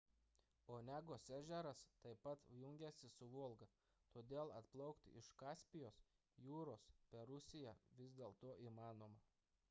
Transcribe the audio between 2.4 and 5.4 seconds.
jungiasi su volga todėl atplaukti iš